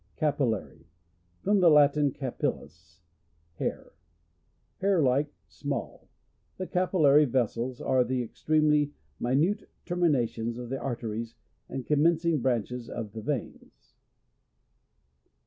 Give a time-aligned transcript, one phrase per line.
[0.17, 0.87] Capillary.—
[1.43, 3.01] From the Latin, co/fif/us,
[3.59, 3.91] hair.
[4.79, 6.09] Hair like, small.
[6.57, 11.35] The capil lary vessels are the extremely min ute terminations of the arteries
[11.69, 13.93] and commencing branches of the veins.